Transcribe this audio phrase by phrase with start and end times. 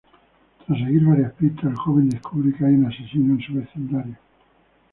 [0.65, 4.15] Tras seguir varias pistas, el joven descubre que hay un asesino en su vecindario.